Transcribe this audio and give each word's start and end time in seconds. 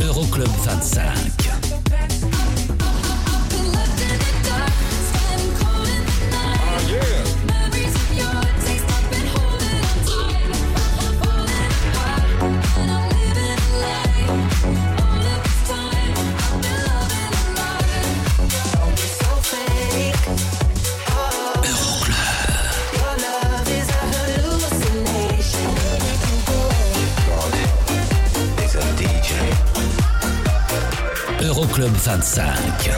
Euroclub 0.00 0.48
25. 0.62 1.47
Euroclub 31.78 31.96
25. 31.96 32.90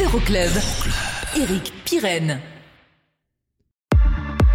Euroclub. 0.00 0.50
Eric 1.36 1.72
Pirenne. 1.84 2.40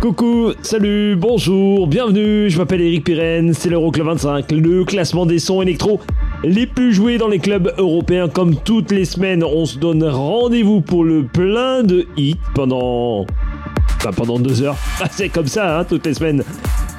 Coucou, 0.02 0.52
salut, 0.62 1.16
bonjour, 1.16 1.88
bienvenue, 1.88 2.50
je 2.50 2.58
m'appelle 2.58 2.82
Eric 2.82 3.06
Pirenne, 3.06 3.54
c'est 3.54 3.70
l'Euroclub 3.70 4.08
25, 4.08 4.52
le 4.52 4.84
classement 4.84 5.26
des 5.26 5.40
sons 5.40 5.62
électro 5.62 6.02
les 6.44 6.68
plus 6.68 6.94
joués 6.94 7.18
dans 7.18 7.28
les 7.28 7.40
clubs 7.40 7.74
européens 7.78 8.28
comme 8.28 8.56
toutes 8.56 8.92
les 8.92 9.06
semaines. 9.06 9.44
On 9.44 9.66
se 9.66 9.78
donne 9.78 10.04
rendez-vous 10.04 10.82
pour 10.82 11.04
le 11.04 11.24
plein 11.24 11.84
de 11.84 12.06
hits 12.18 12.36
pendant... 12.54 13.26
Enfin, 13.98 14.12
pendant 14.12 14.40
deux 14.40 14.62
heures. 14.62 14.76
Ah, 15.02 15.08
c'est 15.12 15.30
comme 15.30 15.48
ça, 15.48 15.80
hein, 15.80 15.84
toutes 15.84 16.06
les 16.06 16.14
semaines. 16.14 16.44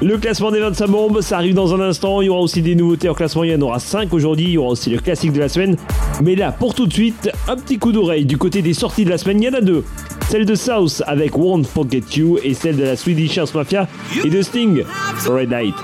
Le 0.01 0.17
classement 0.19 0.51
des 0.51 0.61
25 0.61 0.87
bombes, 0.87 1.21
ça 1.21 1.37
arrive 1.37 1.55
dans 1.55 1.75
un 1.75 1.81
instant. 1.81 2.21
Il 2.21 2.27
y 2.27 2.29
aura 2.29 2.41
aussi 2.41 2.63
des 2.63 2.75
nouveautés 2.75 3.09
en 3.09 3.15
classement. 3.15 3.45
Il 3.45 3.51
y 3.51 3.55
en 3.55 3.61
aura 3.61 3.81
5 3.81 4.13
aujourd'hui. 4.13 4.47
Il 4.47 4.53
y 4.53 4.59
aura 4.59 4.71
aussi 4.71 4.91
le 4.91 4.99
classique 4.99 5.33
de 5.33 5.41
la 5.41 5.49
semaine. 5.49 5.77
Mais 6.23 6.37
là, 6.37 6.53
pour 6.53 6.75
tout 6.75 6.87
de 6.87 6.93
suite, 6.93 7.31
un 7.49 7.57
petit 7.57 7.79
coup 7.79 7.91
d'oreille 7.91 8.25
du 8.25 8.39
côté 8.39 8.63
des 8.63 8.75
sorties 8.75 9.05
de 9.05 9.11
la 9.11 9.19
semaine. 9.19 9.43
Il 9.43 9.47
y 9.47 9.49
en 9.49 9.55
a 9.55 9.61
deux. 9.61 9.85
Celle 10.29 10.45
de 10.45 10.55
South 10.55 11.03
avec 11.07 11.37
Won't 11.37 11.65
Forget 11.65 12.03
You 12.17 12.39
et 12.45 12.55
celle 12.55 12.77
de 12.77 12.85
la 12.85 12.97
Swedish 12.97 13.39
House 13.39 13.55
Mafia 13.55 13.89
et 14.25 14.29
de 14.31 14.43
Sting, 14.43 14.85
Red 15.27 15.51
Light. 15.51 15.75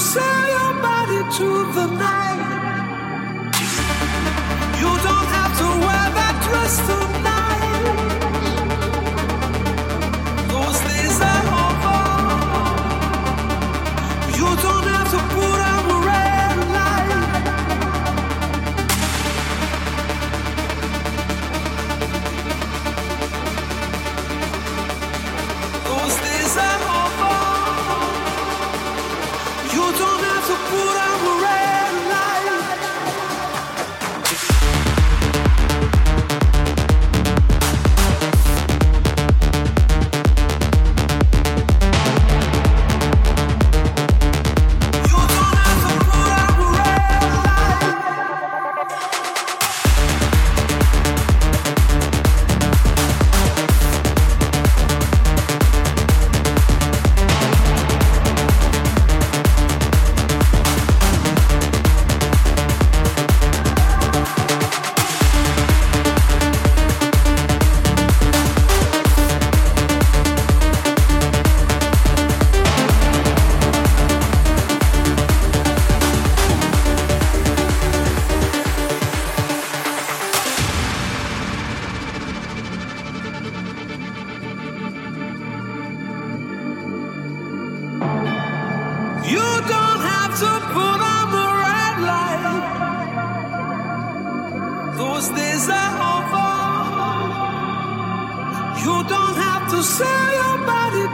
Sell 0.00 0.48
your 0.48 0.72
body 0.80 1.20
to 1.36 1.48
the 1.76 1.86
night. 1.86 2.40
You 4.80 4.90
don't 5.06 5.30
have 5.38 5.52
to 5.60 5.68
wear 5.84 6.04
that 6.18 6.34
dress 6.48 7.09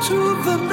to 0.07 0.15
the 0.45 0.66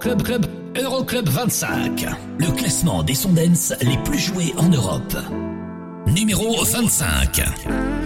Euroclub 0.00 0.22
Club 0.22 0.46
Euroclub 0.78 1.28
25. 1.28 2.06
Le 2.38 2.50
classement 2.52 3.02
des 3.02 3.14
Sondens 3.14 3.74
les 3.82 3.98
plus 3.98 4.18
joués 4.18 4.54
en 4.56 4.66
Europe. 4.70 5.14
Numéro 6.06 6.64
25. 6.64 7.99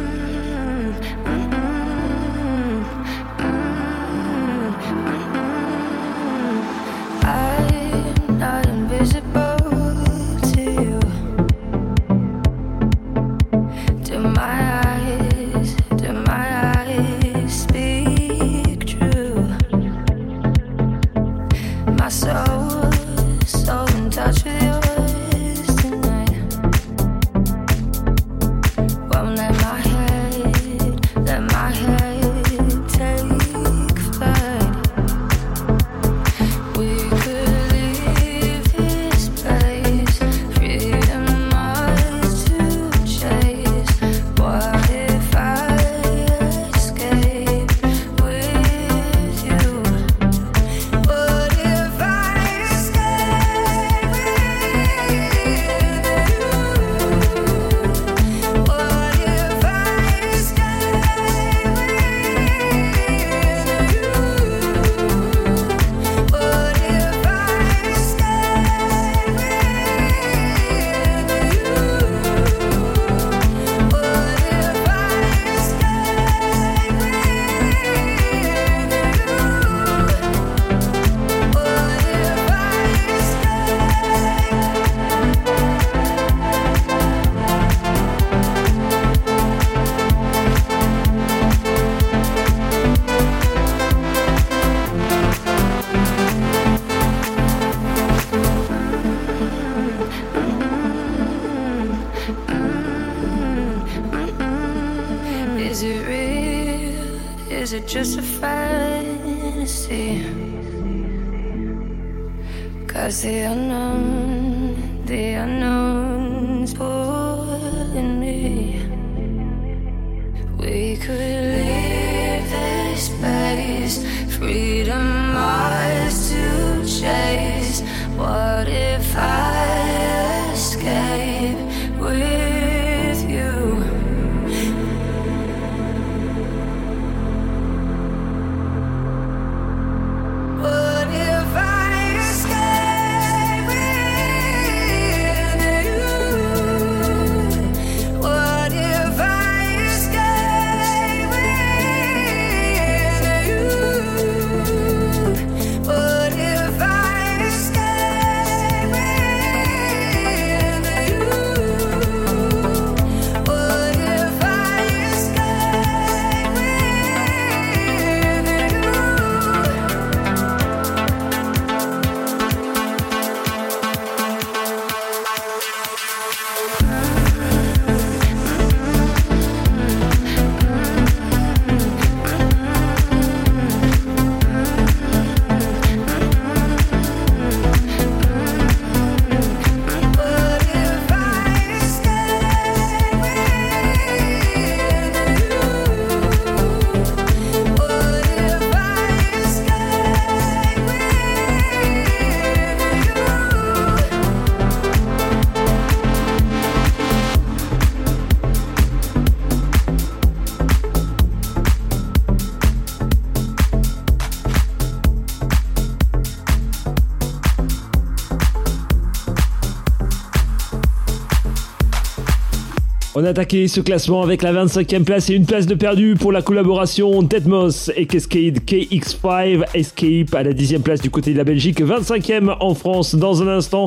On 223.17 223.25
a 223.25 223.29
attaqué 223.29 223.69
ce 223.69 223.81
classement 223.81 224.23
avec 224.23 224.43
la 224.43 224.53
25e 224.53 225.05
place 225.05 225.31
et 225.31 225.35
une 225.35 225.47
place 225.47 225.67
de 225.67 225.77
perdu 225.77 226.17
pour 226.19 226.33
la 226.33 226.43
collaboration 226.43 227.23
Tetmos 227.23 227.93
et 227.95 228.07
Cascade 228.07 228.59
KX5 228.67 229.67
Escape 229.73 230.35
à 230.35 230.43
la 230.43 230.51
10e 230.51 230.81
place 230.81 231.01
du 231.01 231.11
côté 231.11 231.33
de 231.33 231.39
la 231.39 231.45
Belgique, 231.45 231.81
25e 231.81 232.57
en 232.59 232.75
France 232.75 233.15
dans 233.15 233.41
un 233.41 233.47
instant. 233.47 233.87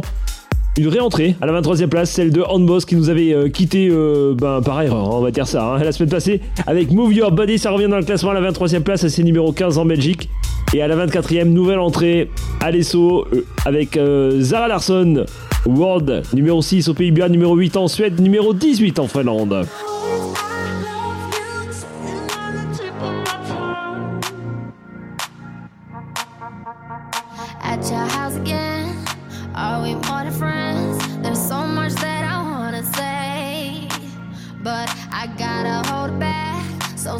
Une 0.78 0.88
réentrée 0.88 1.36
à 1.42 1.46
la 1.46 1.62
23e 1.62 1.88
place, 1.88 2.10
celle 2.10 2.32
de 2.32 2.42
Handboss 2.42 2.86
qui 2.86 2.96
nous 2.96 3.10
avait 3.10 3.34
euh, 3.34 3.50
quitté 3.50 3.90
euh, 3.92 4.34
ben, 4.34 4.62
par 4.62 4.82
erreur, 4.82 5.06
hein, 5.06 5.16
on 5.16 5.22
va 5.22 5.32
dire 5.32 5.48
ça, 5.48 5.74
hein, 5.74 5.84
la 5.84 5.92
semaine 5.92 6.10
passée. 6.10 6.40
Avec 6.66 6.92
Move 6.92 7.14
Your 7.14 7.34
Body, 7.34 7.60
ça 7.60 7.72
revient 7.72 7.90
dans 7.90 7.98
le 7.98 8.06
classement 8.06 8.32
à 8.32 8.40
la 8.40 8.52
23e 8.52 8.80
place, 8.80 9.06
c'est 9.06 9.24
numéro 9.24 9.52
15 9.52 9.78
en 9.78 9.86
Belgique. 9.86 10.30
Et 10.74 10.82
à 10.82 10.88
la 10.88 11.08
24e, 11.08 11.46
nouvelle 11.46 11.80
entrée, 11.80 12.30
Alesso 12.60 13.26
euh, 13.34 13.46
avec 13.66 13.96
euh, 13.96 14.42
Zara 14.42 14.68
Larson, 14.68 15.26
World, 15.66 16.24
numéro 16.34 16.62
6 16.62 16.90
aux 16.90 16.94
Pays-Bas, 16.94 17.30
numéro 17.30 17.56
8 17.56 17.78
en 17.78 17.88
Suède, 17.88 18.20
numéro 18.20 18.54
18 18.54 19.00
en 19.00 19.08
Finlande. 19.08 19.68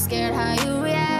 scared 0.08 0.34
how 0.34 0.54
you 0.64 0.82
react. 0.82 1.17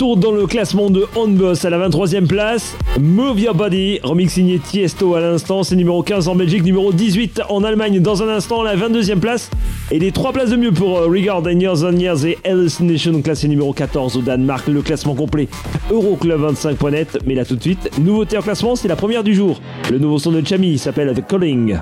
Retour 0.00 0.16
dans 0.16 0.32
le 0.32 0.46
classement 0.46 0.88
de 0.88 1.06
On 1.14 1.28
Boss 1.28 1.66
à 1.66 1.68
la 1.68 1.90
23e 1.90 2.26
place. 2.26 2.74
Move 2.98 3.38
Your 3.38 3.54
Body, 3.54 4.00
remix 4.02 4.32
signé 4.32 4.58
Tiesto 4.58 5.14
à 5.14 5.20
l'instant, 5.20 5.62
c'est 5.62 5.76
numéro 5.76 6.02
15 6.02 6.26
en 6.26 6.34
Belgique, 6.34 6.64
numéro 6.64 6.90
18 6.90 7.42
en 7.50 7.62
Allemagne 7.64 8.00
dans 8.00 8.22
un 8.22 8.28
instant, 8.30 8.62
la 8.62 8.76
22e 8.76 9.18
place. 9.18 9.50
Et 9.90 9.98
les 9.98 10.10
3 10.10 10.32
places 10.32 10.48
de 10.48 10.56
mieux 10.56 10.72
pour 10.72 10.96
euh, 10.96 11.06
Regard 11.06 11.42
and 11.44 11.60
Years 11.60 11.84
on 11.84 11.92
Years 11.92 12.24
et 12.24 12.38
Hallucination, 12.44 13.20
classé 13.20 13.46
numéro 13.46 13.74
14 13.74 14.16
au 14.16 14.22
Danemark. 14.22 14.68
Le 14.68 14.80
classement 14.80 15.14
complet 15.14 15.48
Euroclub25.net. 15.90 17.18
Mais 17.26 17.34
là 17.34 17.44
tout 17.44 17.56
de 17.56 17.62
suite, 17.62 17.90
nouveauté 17.98 18.38
en 18.38 18.42
classement, 18.42 18.76
c'est 18.76 18.88
la 18.88 18.96
première 18.96 19.22
du 19.22 19.34
jour. 19.34 19.60
Le 19.90 19.98
nouveau 19.98 20.18
son 20.18 20.32
de 20.32 20.40
Chami 20.42 20.78
s'appelle 20.78 21.12
The 21.14 21.26
Calling. 21.26 21.78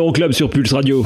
Euroclub 0.00 0.32
sur 0.32 0.48
Pulse 0.48 0.72
Radio. 0.72 1.04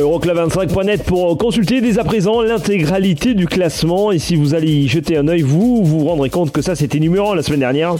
Euroclub 0.00 0.36
25.net 0.36 1.04
pour 1.04 1.38
consulter 1.38 1.80
dès 1.80 2.00
à 2.00 2.04
présent 2.04 2.42
l'intégralité 2.42 3.34
du 3.34 3.46
classement 3.46 4.10
et 4.10 4.18
si 4.18 4.34
vous 4.34 4.52
allez 4.52 4.72
y 4.72 4.88
jeter 4.88 5.16
un 5.16 5.28
oeil 5.28 5.42
vous 5.42 5.84
vous 5.84 6.04
rendrez 6.04 6.28
compte 6.28 6.50
que 6.50 6.62
ça 6.62 6.74
c'était 6.74 6.98
numéro 6.98 7.30
1 7.30 7.36
la 7.36 7.42
semaine 7.44 7.60
dernière. 7.60 7.94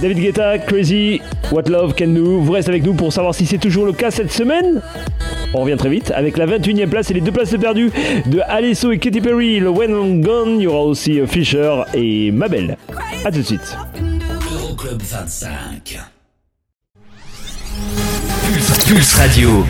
David 0.00 0.18
Guetta, 0.20 0.58
Crazy, 0.58 1.20
What 1.50 1.62
Love 1.62 1.94
Can 1.98 2.08
Do, 2.08 2.40
vous 2.40 2.52
restez 2.52 2.70
avec 2.70 2.84
nous 2.84 2.94
pour 2.94 3.12
savoir 3.12 3.34
si 3.34 3.44
c'est 3.44 3.58
toujours 3.58 3.86
le 3.86 3.92
cas 3.92 4.12
cette 4.12 4.30
semaine 4.30 4.82
on 5.56 5.60
revient 5.60 5.76
très 5.76 5.88
vite 5.88 6.10
avec 6.10 6.36
la 6.36 6.46
21e 6.46 6.88
place 6.88 7.12
et 7.12 7.14
les 7.14 7.20
deux 7.20 7.30
places 7.30 7.54
perdues 7.56 7.92
de 8.26 8.40
Alesso 8.48 8.90
et 8.90 8.98
Katy 8.98 9.20
Perry. 9.20 9.60
Le 9.60 9.70
When 9.70 9.92
I'm 9.92 10.20
Gone, 10.20 10.56
il 10.58 10.62
y 10.62 10.66
aura 10.66 10.82
aussi 10.82 11.20
euh, 11.20 11.28
Fisher 11.28 11.82
et 11.94 12.32
Mabel. 12.32 12.76
A 13.24 13.30
tout 13.30 13.38
de 13.38 13.42
suite. 13.42 13.76
Euroclub 14.52 15.00
25. 15.00 16.00
Pulse, 18.46 18.84
Pulse 18.84 19.14
Radio. 19.14 19.64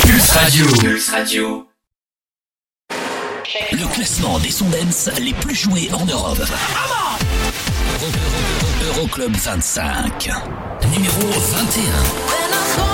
Pulse 0.00 0.30
Radio. 0.30 0.66
Pulse 0.80 1.10
Radio. 1.10 1.66
Le 3.72 3.94
classement 3.94 4.38
des 4.38 4.50
sons 4.50 4.64
les 5.22 5.34
plus 5.34 5.54
joués 5.54 5.90
en 5.92 6.06
Europe. 6.06 6.42
Euroclub 8.96 9.36
25 9.36 10.30
numéro 10.90 11.20
21. 11.20 12.93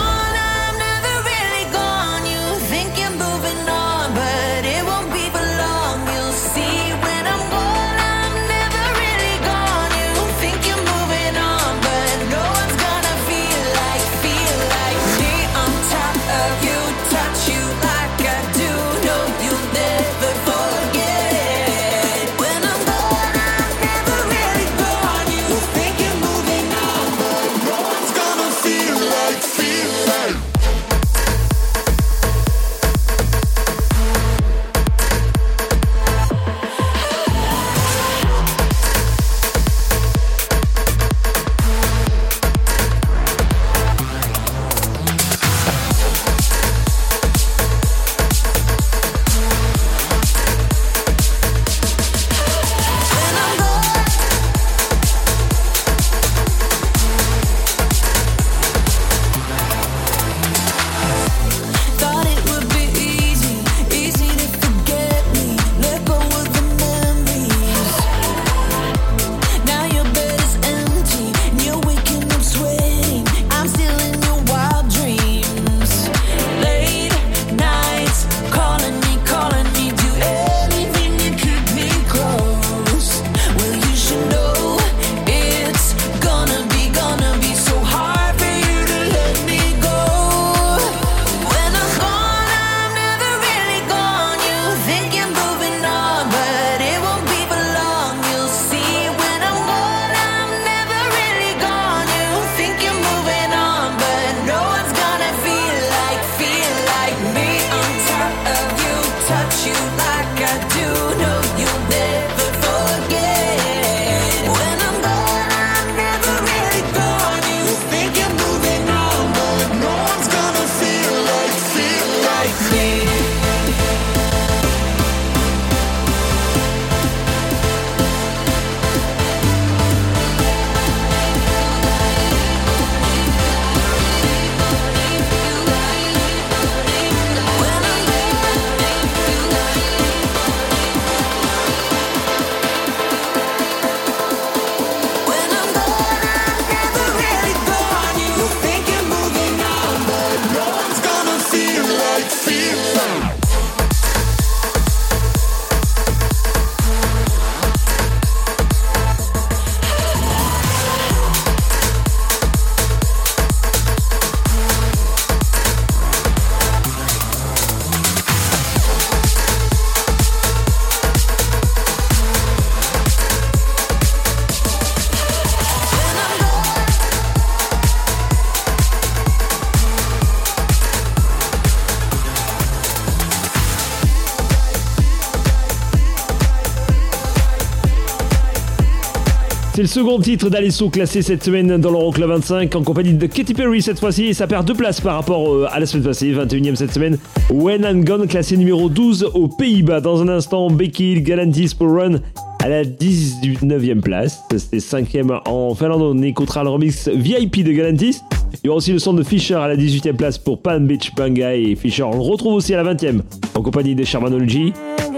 Second 189.91 190.21
titre 190.21 190.51
d'Alesso 190.51 190.89
classé 190.89 191.21
cette 191.21 191.43
semaine 191.43 191.77
dans 191.79 191.91
l'Euroclub 191.91 192.29
25 192.29 192.77
en 192.77 192.83
compagnie 192.85 193.13
de 193.13 193.27
Katy 193.27 193.55
Perry 193.55 193.83
cette 193.83 193.99
fois-ci 193.99 194.27
et 194.27 194.35
ça 194.35 194.47
perd 194.47 194.65
deux 194.65 194.75
places 194.75 195.01
par 195.01 195.17
rapport 195.17 195.53
euh, 195.53 195.67
à 195.69 195.81
la 195.81 195.87
semaine 195.87 196.05
passée, 196.05 196.33
21ème 196.33 196.77
cette 196.77 196.93
semaine. 196.93 197.19
When 197.51 197.83
I'm 197.83 198.05
Gone 198.05 198.29
classé 198.29 198.57
numéro 198.57 198.89
12 198.89 199.33
aux 199.35 199.49
Pays-Bas. 199.49 200.01
Dans 200.01 200.23
un 200.23 200.29
instant, 200.29 200.71
Becky 200.71 201.21
Galantis 201.23 201.75
pour 201.77 201.93
Run 201.93 202.21
à 202.63 202.69
la 202.69 202.85
19ème 202.85 204.01
place. 204.01 204.41
C'était 204.57 204.77
5ème 204.77 205.41
en 205.45 205.75
Finlande. 205.75 206.03
On 206.03 206.23
écoutera 206.23 206.63
le 206.63 206.71
remix 206.71 207.09
VIP 207.09 207.65
de 207.65 207.73
Galantis. 207.73 208.21
Il 208.63 208.67
y 208.67 208.69
aura 208.69 208.77
aussi 208.77 208.93
le 208.93 209.01
son 209.01 209.13
de 209.13 209.25
Fisher 209.25 209.55
à 209.55 209.67
la 209.67 209.77
18ème 209.77 210.17
place 210.17 210.39
pour 210.39 210.63
Pan 210.63 210.79
Beach 210.79 211.13
Bangai 211.17 211.71
et 211.71 211.75
Fisher 211.75 212.05
on 212.05 212.13
le 212.13 212.23
retrouve 212.23 212.55
aussi 212.55 212.75
à 212.75 212.83
la 212.83 212.95
20ème 212.95 213.23
en 213.57 213.63
compagnie 213.63 213.97
de 213.97 214.05
Shermanology. 214.05 214.73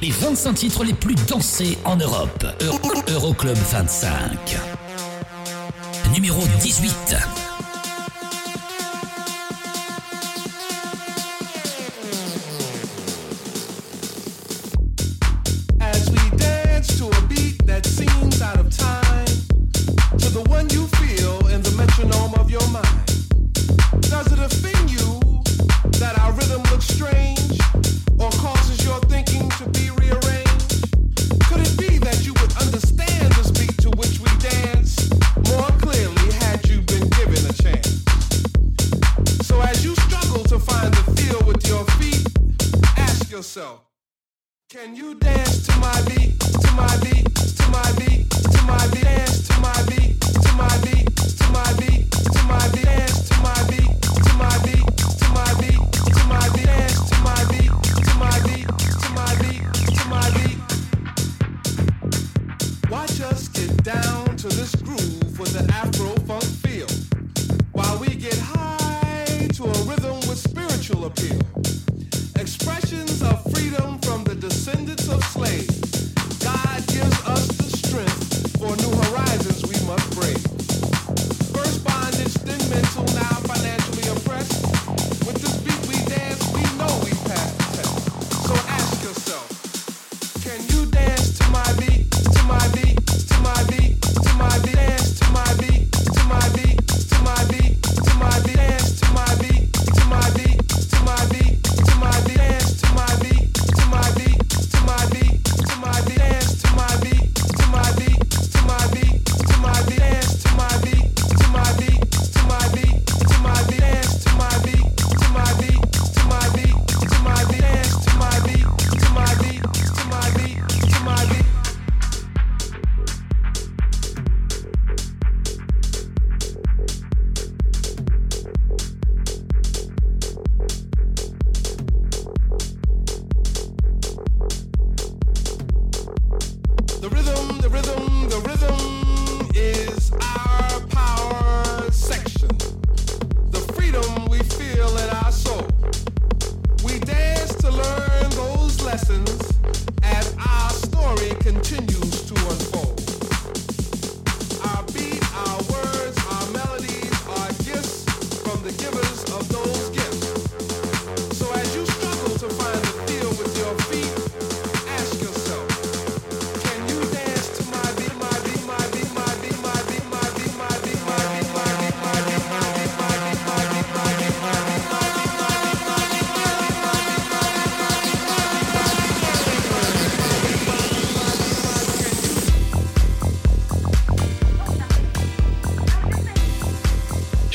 Les 0.00 0.10
25 0.10 0.54
titres 0.54 0.84
les 0.84 0.94
plus 0.94 1.14
dansés 1.28 1.76
en 1.84 1.96
Europe. 1.96 2.46
Euroclub 3.08 3.56
25. 3.70 4.58
Numéro 6.14 6.40
18. 6.60 7.41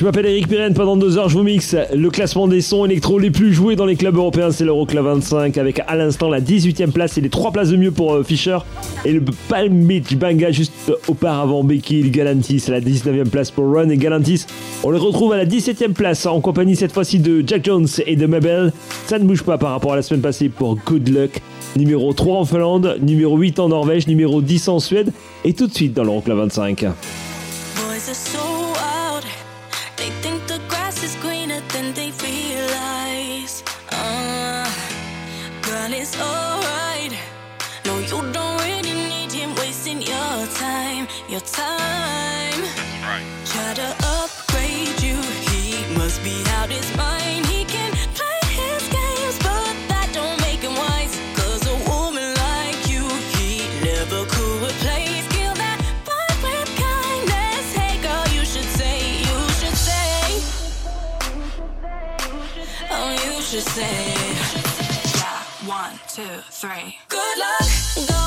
m'appelle 0.08 0.28
Eric 0.28 0.48
Pirenne, 0.48 0.74
pendant 0.74 0.96
deux 0.96 1.18
heures 1.18 1.28
je 1.28 1.38
vous 1.38 1.44
mixe. 1.44 1.76
Le 1.94 2.10
classement 2.10 2.48
des 2.48 2.62
sons 2.62 2.86
électro 2.86 3.20
les 3.20 3.30
plus 3.30 3.52
joués 3.54 3.76
dans 3.76 3.86
les 3.86 3.98
clubs 3.98 4.16
européens, 4.16 4.52
c'est 4.52 4.64
l'Euroclub 4.64 5.04
25 5.04 5.58
avec 5.58 5.82
à 5.86 5.98
l'instant 5.98 6.30
la 6.30 6.40
18ème 6.40 6.92
place 6.92 7.18
et 7.18 7.22
les 7.22 7.28
3 7.28 7.52
places 7.52 7.72
de 7.72 7.76
mieux 7.76 7.92
pour 7.92 8.14
euh, 8.14 8.24
Fischer. 8.24 8.60
Et 9.04 9.12
le 9.12 9.22
Palm 9.50 9.84
Beach 9.86 10.16
Banga 10.16 10.50
juste 10.52 10.72
euh, 10.88 10.94
auparavant 11.10 11.62
Becky 11.62 12.10
Galantis 12.10 12.64
à 12.70 12.72
la 12.72 12.80
19ème 12.80 13.28
place 13.28 13.52
pour 13.52 13.70
Run 13.70 13.90
et 13.90 13.98
Galantis. 13.98 14.46
On 14.86 14.92
les 14.92 14.98
retrouve 14.98 15.34
à 15.34 15.38
la 15.38 15.46
17ème 15.46 15.92
place 15.92 16.26
en 16.26 16.40
compagnie 16.40 16.78
cette 16.78 16.94
fois-ci 16.94 17.20
de 17.20 17.44
Jack 17.46 17.66
Jones 17.66 17.88
et 18.06 18.16
de 18.16 18.26
Mabel. 18.28 18.72
Ça 19.08 19.20
ne 19.20 19.26
bouge 19.26 19.44
pas 19.44 19.58
par 19.58 19.72
rapport 19.72 19.92
à 19.92 19.98
la 19.98 20.04
semaine 20.04 20.22
passée 20.22 20.48
pour 20.48 20.78
Good 20.86 21.10
Luck. 21.10 21.42
Numéro 21.76 22.14
3 22.14 22.38
en 22.38 22.46
Finlande, 22.46 22.98
numéro 23.02 23.36
8 23.38 23.60
en 23.60 23.68
Norvège, 23.68 24.08
numéro 24.08 24.42
10 24.42 24.70
en 24.70 24.80
Suède 24.80 25.12
et 25.44 25.52
tout 25.52 25.68
de 25.68 25.74
suite 25.74 25.94
dans 25.94 26.06
l'Euroclub 26.06 26.38
25 26.38 26.86
you 38.18 38.32
don't 38.32 38.60
really 38.64 38.94
need 38.94 39.32
him 39.32 39.54
wasting 39.56 40.02
your 40.02 40.48
time, 40.56 41.08
your 41.30 41.42
time. 41.42 42.62
Try 43.46 43.74
to 43.76 43.96
upgrade 44.16 45.02
you, 45.02 45.18
he 45.50 45.86
must 45.96 46.24
be 46.24 46.44
out 46.58 46.70
his 46.70 46.90
mind. 46.98 47.46
He 47.46 47.64
can 47.66 47.92
play 48.16 48.42
his 48.62 48.84
games, 48.90 49.38
but 49.40 49.74
that 49.90 50.10
don't 50.14 50.40
make 50.42 50.62
him 50.62 50.76
wise. 50.76 51.14
Cause 51.36 51.64
a 51.68 51.78
woman 51.90 52.34
like 52.48 52.90
you, 52.90 53.04
he 53.38 53.62
never 53.84 54.26
could 54.26 54.62
replace. 54.64 55.26
Kill 55.36 55.54
that 55.64 55.80
vibe 56.06 56.40
with 56.44 56.70
kindness. 56.88 57.66
Hey 57.80 58.02
girl, 58.02 58.26
you 58.36 58.44
should 58.46 58.70
say, 58.80 58.98
you 59.30 59.40
should 59.60 59.78
say. 59.90 60.42
Oh, 62.90 63.12
you 63.26 63.42
should 63.42 63.68
say. 63.78 63.98
Yeah, 65.22 65.40
one, 65.70 65.94
two, 66.10 66.42
three. 66.50 66.98
Good 67.10 67.17
luck 67.38 68.08
going 68.08 68.27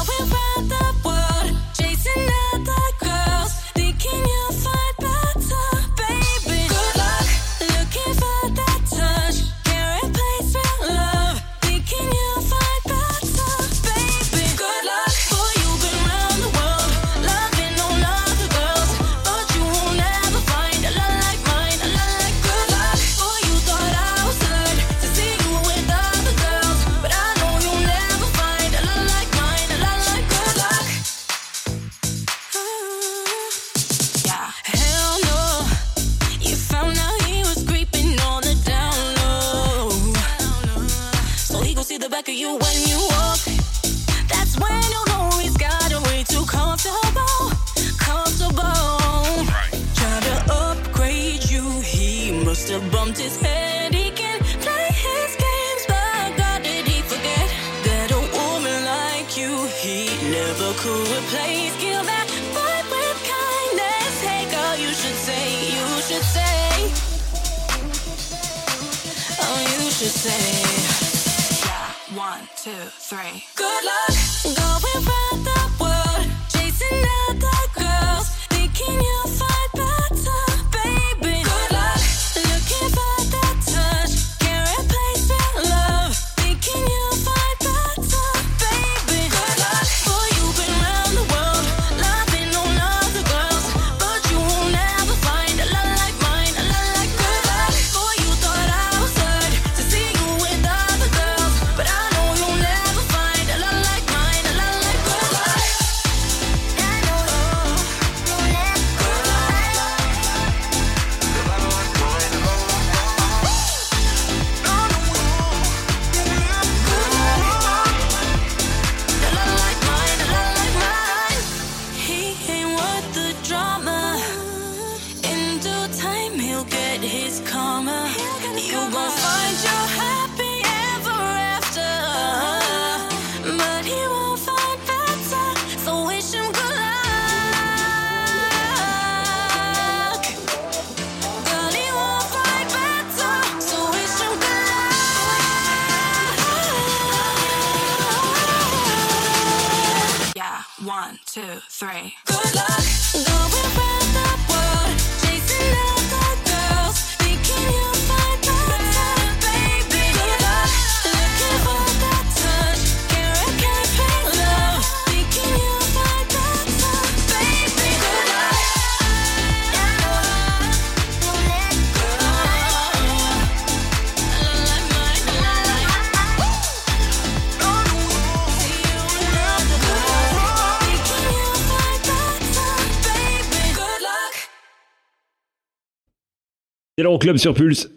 C'est 187.00 187.04
l'Euroclub 187.04 187.38
sur 187.38 187.54
Pulse. 187.54 187.90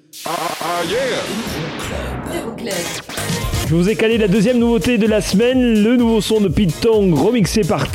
Je 3.67 3.75
vous 3.75 3.89
ai 3.89 3.97
calé 3.97 4.17
la 4.17 4.29
deuxième 4.29 4.59
nouveauté 4.59 4.97
de 4.97 5.07
la 5.07 5.19
semaine, 5.19 5.83
le 5.83 5.97
nouveau 5.97 6.21
son 6.21 6.39
de 6.39 6.47
Pete 6.47 6.79
Tong 6.79 7.13
remixé 7.13 7.63
par 7.67 7.87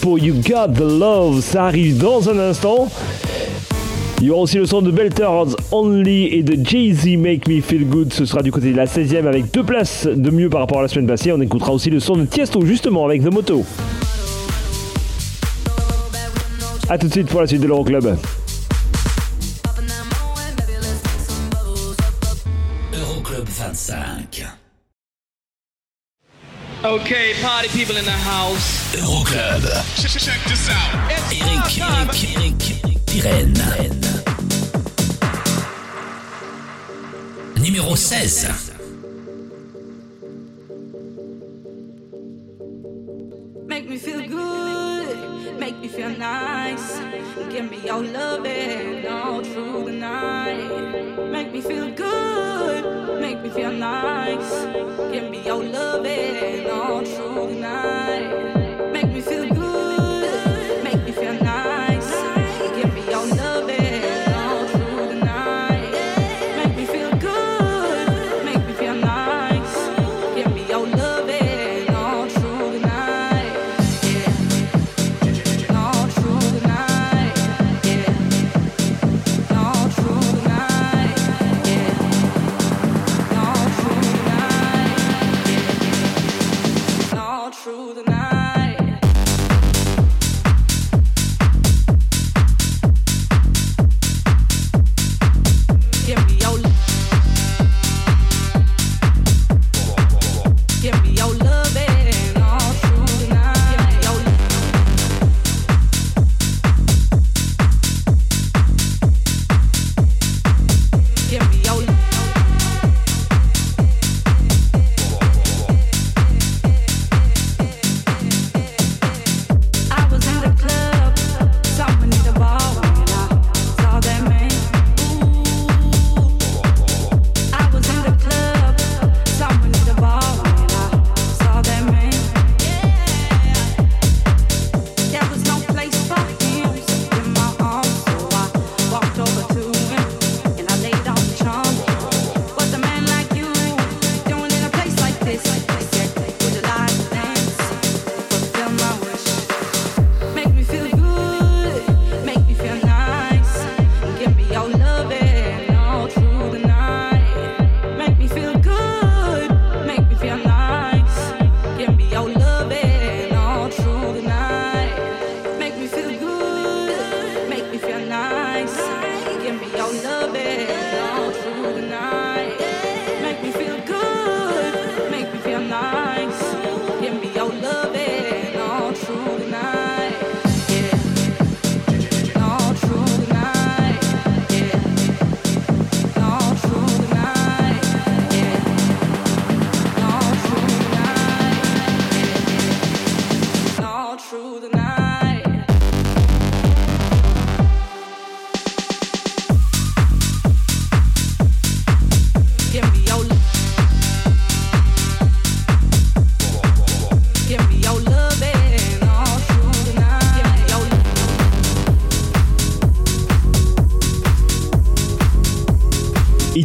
pour 0.00 0.18
You 0.18 0.34
Got 0.34 0.72
the 0.74 0.80
Love. 0.80 1.42
Ça 1.42 1.66
arrive 1.66 1.96
dans 1.96 2.28
un 2.28 2.40
instant. 2.40 2.88
Il 4.20 4.26
y 4.26 4.30
aura 4.30 4.40
aussi 4.42 4.58
le 4.58 4.66
son 4.66 4.82
de 4.82 4.90
Belters 4.90 5.54
Only 5.70 6.34
et 6.34 6.42
de 6.42 6.58
Jay-Z 6.60 7.18
Make 7.18 7.46
Me 7.46 7.60
Feel 7.60 7.86
Good. 7.86 8.12
Ce 8.12 8.24
sera 8.24 8.42
du 8.42 8.50
côté 8.50 8.72
de 8.72 8.76
la 8.76 8.86
16e 8.86 9.28
avec 9.28 9.48
deux 9.52 9.62
places 9.62 10.08
de 10.08 10.30
mieux 10.30 10.50
par 10.50 10.58
rapport 10.58 10.80
à 10.80 10.82
la 10.82 10.88
semaine 10.88 11.06
passée. 11.06 11.30
On 11.30 11.40
écoutera 11.40 11.72
aussi 11.72 11.88
le 11.88 12.00
son 12.00 12.16
de 12.16 12.24
Tiesto 12.24 12.66
justement 12.66 13.04
avec 13.04 13.22
The 13.22 13.32
Moto. 13.32 13.64
A 16.88 16.98
tout 16.98 17.06
de 17.06 17.12
suite 17.12 17.28
pour 17.28 17.42
la 17.42 17.46
suite 17.46 17.60
de 17.60 17.68
l'Euroclub. 17.68 18.06
Euroclub 18.06 18.41
Okay, 26.84 27.34
party 27.40 27.68
people 27.68 27.96
in 27.96 28.04
the 28.04 28.10
house. 28.10 28.92
Euroclub. 28.96 29.62
Check 30.02 30.10
check 30.20 30.40
this 30.48 30.68
out. 30.68 30.92
Eric, 31.12 31.78
Eric, 31.80 32.24
Eric, 32.36 32.58
Pirenne. 33.06 33.92
Numéro 37.54 37.94
16. 37.96 38.72
Make 43.64 43.88
me 43.88 43.96
feel 43.96 44.18
good, 44.18 44.26
make 44.26 44.28
me 44.28 44.61
feel 46.02 46.18
nice. 46.18 46.98
Give 47.52 47.70
me 47.70 47.78
your 47.78 48.02
loving 48.02 49.06
all 49.06 49.44
through 49.44 49.84
the 49.84 49.92
night. 49.92 51.30
Make 51.30 51.52
me 51.52 51.60
feel 51.60 51.92
good, 51.94 53.20
make 53.20 53.40
me 53.40 53.50
feel 53.50 53.72
nice. 53.72 54.50
Give 55.12 55.30
me 55.30 55.44
your 55.44 55.62
loving 55.62 56.68
all 56.68 57.04
through 57.04 57.54
the 57.54 57.60
night. 57.60 58.51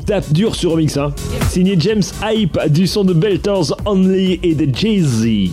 tape 0.07 0.31
dur 0.31 0.55
sur 0.55 0.71
remix. 0.71 0.95
Hein. 0.95 1.13
Signé 1.49 1.75
James 1.77 2.01
Hype 2.23 2.57
du 2.69 2.87
son 2.87 3.03
de 3.03 3.13
Belters 3.13 3.75
Only 3.85 4.39
et 4.41 4.55
de 4.55 4.73
Jay-Z. 4.73 5.51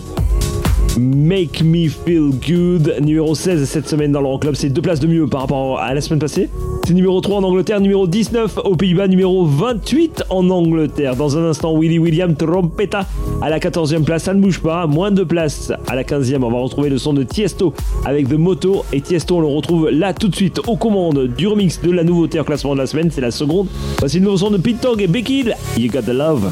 Make 0.97 1.61
Me 1.61 1.89
Feel 1.89 2.31
Good, 2.31 3.01
numéro 3.01 3.35
16 3.35 3.67
cette 3.67 3.89
semaine 3.89 4.13
dans 4.13 4.21
l'Euroclub. 4.21 4.55
C'est 4.55 4.69
deux 4.69 4.81
places 4.81 5.01
de 5.01 5.07
mieux 5.07 5.27
par 5.27 5.41
rapport 5.41 5.79
à 5.79 5.93
la 5.93 5.99
semaine 5.99 6.19
passée. 6.19 6.49
C'est 6.85 6.93
numéro 6.93 7.19
3 7.19 7.39
en 7.39 7.43
Angleterre, 7.43 7.81
numéro 7.81 8.05
19 8.05 8.59
aux 8.63 8.75
Pays-Bas, 8.75 9.07
numéro 9.07 9.43
28 9.43 10.25
en 10.29 10.47
Angleterre. 10.51 11.15
Dans 11.15 11.35
un 11.35 11.49
instant, 11.49 11.75
Willy 11.75 11.97
William 11.97 12.35
Trompetta 12.35 13.07
à 13.41 13.49
la 13.49 13.57
14e 13.57 14.03
place, 14.03 14.25
ça 14.25 14.35
ne 14.35 14.39
bouge 14.39 14.59
pas. 14.59 14.83
Hein. 14.83 14.85
Moins 14.85 15.09
de 15.09 15.23
place 15.23 15.73
à 15.87 15.95
la 15.95 16.03
15e. 16.03 16.43
On 16.43 16.51
va 16.51 16.59
retrouver 16.59 16.89
le 16.89 16.99
son 16.99 17.13
de 17.13 17.23
Tiesto 17.23 17.73
avec 18.05 18.29
The 18.29 18.33
Moto. 18.33 18.85
Et 18.93 19.01
Tiesto, 19.01 19.37
on 19.37 19.41
le 19.41 19.47
retrouve 19.47 19.89
là 19.89 20.13
tout 20.13 20.27
de 20.27 20.35
suite 20.35 20.59
aux 20.67 20.75
commandes 20.75 21.27
du 21.35 21.47
remix 21.47 21.81
de 21.81 21.89
la 21.89 22.03
nouveauté 22.03 22.39
en 22.39 22.43
classement 22.43 22.75
de 22.75 22.81
la 22.81 22.87
semaine. 22.87 23.09
C'est 23.09 23.21
la 23.21 23.31
seconde. 23.31 23.65
Voici 23.97 24.19
le 24.19 24.25
nouveau 24.25 24.37
son 24.37 24.51
de 24.51 24.57
Pete 24.57 24.79
Tong 24.79 25.01
et 25.01 25.07
Becky 25.07 25.45
You 25.77 25.89
got 25.91 26.03
the 26.03 26.09
love. 26.09 26.51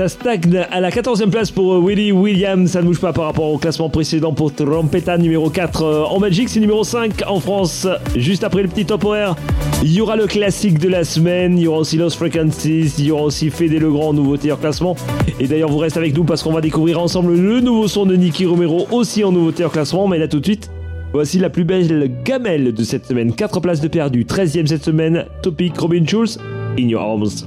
ça 0.00 0.08
stagne 0.08 0.64
à 0.70 0.80
la 0.80 0.88
14e 0.88 1.28
place 1.28 1.50
pour 1.50 1.74
euh, 1.74 1.86
Willy 1.86 2.10
Williams. 2.10 2.70
Ça 2.70 2.80
ne 2.80 2.86
bouge 2.86 3.00
pas 3.00 3.12
par 3.12 3.26
rapport 3.26 3.52
au 3.52 3.58
classement 3.58 3.90
précédent 3.90 4.32
pour 4.32 4.50
Trompeta, 4.54 5.18
numéro 5.18 5.50
4 5.50 5.82
euh, 5.82 6.04
en 6.04 6.18
Belgique. 6.18 6.48
C'est 6.48 6.60
numéro 6.60 6.84
5 6.84 7.24
en 7.26 7.38
France. 7.38 7.86
Juste 8.16 8.42
après 8.42 8.62
le 8.62 8.68
petit 8.68 8.86
top 8.86 9.04
horaire, 9.04 9.36
il 9.82 9.92
y 9.92 10.00
aura 10.00 10.16
le 10.16 10.26
classique 10.26 10.78
de 10.78 10.88
la 10.88 11.04
semaine. 11.04 11.58
Il 11.58 11.64
y 11.64 11.66
aura 11.66 11.80
aussi 11.80 11.98
Lost 11.98 12.16
Frequencies. 12.16 12.94
Il 12.98 13.04
y 13.04 13.10
aura 13.10 13.24
aussi 13.24 13.50
Fédé 13.50 13.78
Legrand, 13.78 14.14
nouveauté 14.14 14.50
en 14.50 14.56
classement. 14.56 14.96
Et 15.38 15.46
d'ailleurs, 15.46 15.68
vous 15.68 15.76
restez 15.76 15.98
avec 15.98 16.16
nous 16.16 16.24
parce 16.24 16.42
qu'on 16.42 16.52
va 16.54 16.62
découvrir 16.62 16.98
ensemble 16.98 17.36
le 17.36 17.60
nouveau 17.60 17.86
son 17.86 18.06
de 18.06 18.16
Nicky 18.16 18.46
Romero, 18.46 18.86
aussi 18.92 19.22
en 19.22 19.32
nouveauté 19.32 19.66
en 19.66 19.68
classement. 19.68 20.08
Mais 20.08 20.16
là, 20.16 20.28
tout 20.28 20.40
de 20.40 20.46
suite, 20.46 20.70
Voici 21.12 21.40
la 21.40 21.50
plus 21.50 21.64
belle 21.64 22.08
gamelle 22.24 22.72
de 22.72 22.84
cette 22.84 23.04
semaine. 23.04 23.34
4 23.34 23.60
places 23.60 23.80
de 23.80 23.88
perdu, 23.88 24.24
13e 24.24 24.66
cette 24.66 24.84
semaine. 24.84 25.26
Topic 25.42 25.76
Robin 25.76 26.06
Schulz, 26.06 26.38
In 26.78 26.86
Your 26.88 27.02
Arms. 27.02 27.44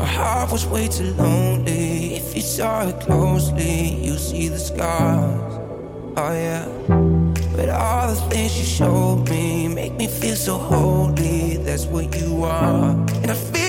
My 0.00 0.06
heart 0.06 0.50
was 0.50 0.64
way 0.66 0.88
too 0.88 1.12
lonely. 1.12 2.14
If 2.14 2.34
you 2.34 2.40
saw 2.40 2.88
it 2.88 2.98
closely, 3.00 4.02
you 4.02 4.16
see 4.16 4.48
the 4.48 4.58
scars. 4.58 5.52
Oh, 6.16 6.32
yeah. 6.32 6.64
But 7.54 7.68
all 7.68 8.08
the 8.08 8.20
things 8.30 8.58
you 8.58 8.64
showed 8.64 9.28
me 9.28 9.68
make 9.68 9.92
me 9.92 10.06
feel 10.06 10.36
so 10.36 10.56
holy. 10.56 11.58
That's 11.58 11.84
what 11.84 12.18
you 12.18 12.44
are. 12.44 12.92
And 13.22 13.30
I 13.30 13.34
feel 13.34 13.59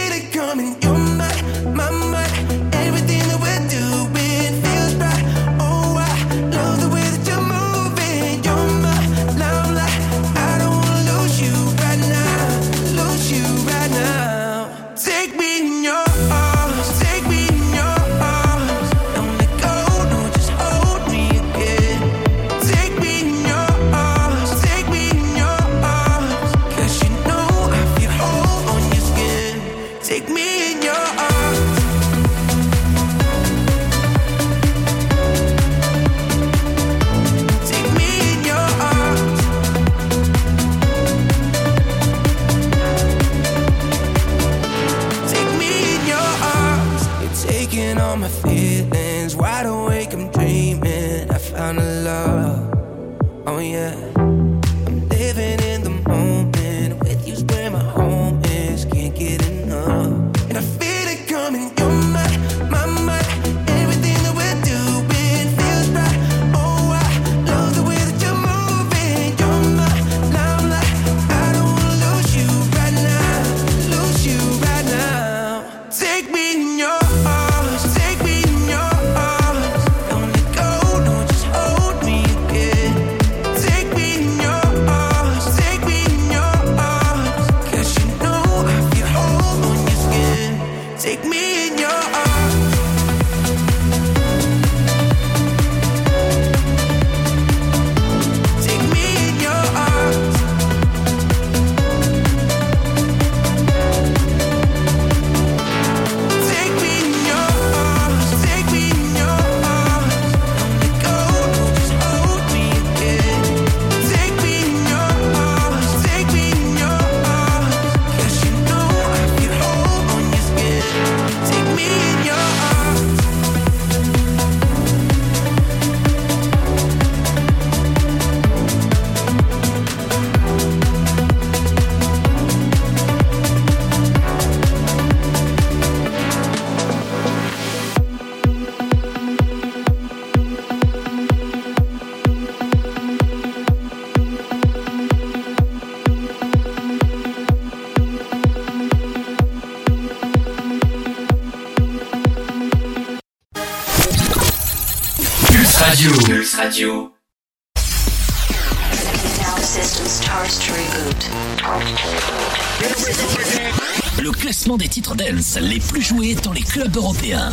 les 165.59 165.79
plus 165.79 166.03
joués 166.03 166.35
dans 166.43 166.51
les 166.51 166.61
clubs 166.61 166.95
européens. 166.95 167.49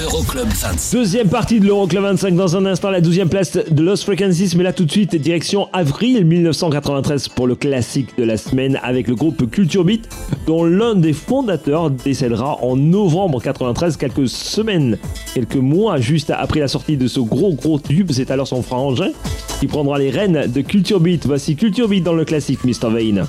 Euroclub 0.00 0.46
25. 0.46 0.92
Deuxième 0.92 1.28
partie 1.28 1.58
de 1.58 1.66
l'Euroclub 1.66 2.02
25 2.02 2.36
dans 2.36 2.56
un 2.56 2.64
instant, 2.64 2.90
la 2.90 3.00
12e 3.00 3.26
place 3.26 3.52
de 3.52 3.82
Lost 3.82 4.04
Frequencies, 4.04 4.54
mais 4.56 4.62
là 4.62 4.72
tout 4.72 4.84
de 4.84 4.90
suite, 4.90 5.16
direction 5.16 5.68
avril 5.72 6.24
1993 6.24 7.28
pour 7.30 7.48
le 7.48 7.56
classique 7.56 8.16
de 8.16 8.22
la 8.22 8.36
semaine 8.36 8.78
avec 8.84 9.08
le 9.08 9.16
groupe 9.16 9.50
Culture 9.50 9.84
Beat, 9.84 10.08
dont 10.46 10.64
l'un 10.64 10.94
des 10.94 11.12
fondateurs 11.12 11.90
décédera 11.90 12.62
en 12.62 12.76
novembre 12.76 13.42
93, 13.42 13.96
quelques 13.96 14.28
semaines, 14.28 14.96
quelques 15.34 15.56
mois 15.56 15.98
juste 15.98 16.30
après 16.30 16.60
la 16.60 16.68
sortie 16.68 16.96
de 16.96 17.08
ce 17.08 17.18
gros 17.18 17.54
gros 17.54 17.80
tube. 17.80 18.12
C'est 18.12 18.30
alors 18.30 18.46
son 18.46 18.62
frangin 18.62 19.10
qui 19.58 19.66
prendra 19.66 19.98
les 19.98 20.10
rênes 20.10 20.46
de 20.46 20.60
Culture 20.60 21.00
Beat. 21.00 21.26
Voici 21.26 21.56
Culture 21.56 21.88
Beat 21.88 22.04
dans 22.04 22.14
le 22.14 22.24
classique 22.24 22.60
Mr. 22.64 22.90
Vane. 22.90 23.26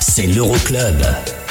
C'est 0.00 0.26
l'Euroclub. 0.26 1.41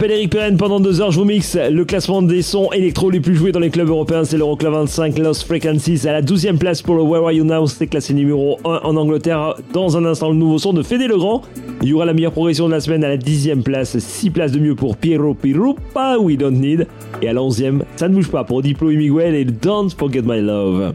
M'appelle 0.00 0.16
Eric 0.16 0.30
Perren, 0.30 0.56
pendant 0.56 0.80
deux 0.80 1.02
heures 1.02 1.10
je 1.10 1.18
vous 1.18 1.26
mixe 1.26 1.58
le 1.70 1.84
classement 1.84 2.22
des 2.22 2.40
sons 2.40 2.72
électro 2.72 3.10
les 3.10 3.20
plus 3.20 3.34
joués 3.34 3.52
dans 3.52 3.60
les 3.60 3.68
clubs 3.68 3.90
européens, 3.90 4.24
c'est 4.24 4.38
l'Euroclub 4.38 4.72
25 4.72 5.18
Lost 5.18 5.42
Frequencies 5.42 6.08
à 6.08 6.12
la 6.12 6.22
12e 6.22 6.56
place 6.56 6.80
pour 6.80 6.94
le 6.94 7.02
Where 7.02 7.24
Are 7.24 7.32
You 7.32 7.44
Now, 7.44 7.66
c'est 7.66 7.86
classé 7.86 8.14
numéro 8.14 8.58
1 8.64 8.80
en 8.82 8.96
Angleterre. 8.96 9.56
Dans 9.74 9.98
un 9.98 10.06
instant 10.06 10.30
le 10.30 10.36
nouveau 10.36 10.56
son 10.56 10.72
de 10.72 10.82
Fede 10.82 11.02
Legrand, 11.02 11.42
il 11.82 11.88
y 11.88 11.92
aura 11.92 12.06
la 12.06 12.14
meilleure 12.14 12.32
progression 12.32 12.66
de 12.66 12.72
la 12.72 12.80
semaine 12.80 13.04
à 13.04 13.10
la 13.10 13.18
10e 13.18 13.62
place, 13.62 13.98
6 13.98 14.30
places 14.30 14.52
de 14.52 14.58
mieux 14.58 14.74
pour 14.74 14.96
Piero 14.96 15.34
Pirupa, 15.34 16.16
We 16.18 16.38
Don't 16.38 16.52
Need, 16.52 16.86
et 17.20 17.28
à 17.28 17.34
la 17.34 17.42
11e, 17.42 17.80
ça 17.96 18.08
ne 18.08 18.14
bouge 18.14 18.30
pas 18.30 18.44
pour 18.44 18.62
Diplo 18.62 18.88
Miguel 18.88 19.34
et 19.34 19.44
Don't 19.44 19.90
Forget 19.90 20.22
My 20.22 20.40
Love. 20.40 20.94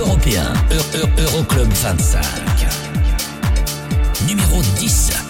Européen, 0.00 0.52
Euroclub 1.18 1.72
25. 1.72 2.22
Numéro 4.26 4.62
10. 4.78 5.23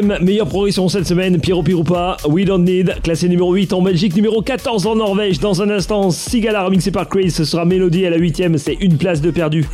meilleure 0.00 0.46
progression 0.46 0.88
cette 0.88 1.06
semaine, 1.06 1.40
Piero 1.40 1.62
Pirupa, 1.62 2.16
We 2.28 2.44
Don't 2.44 2.64
Need, 2.64 3.02
classé 3.02 3.28
numéro 3.28 3.52
8 3.52 3.72
en 3.72 3.82
Belgique, 3.82 4.14
numéro 4.14 4.40
14 4.42 4.86
en 4.86 4.96
Norvège. 4.96 5.40
Dans 5.40 5.62
un 5.62 5.70
instant, 5.70 6.10
Sigala 6.10 6.64
remixé 6.64 6.90
par 6.90 7.08
Chris, 7.08 7.30
ce 7.30 7.44
sera 7.44 7.64
Mélodie 7.64 8.06
à 8.06 8.10
la 8.10 8.16
huitième, 8.16 8.56
c'est 8.58 8.74
une 8.74 8.96
place 8.96 9.20
de 9.20 9.30
perdu. 9.30 9.66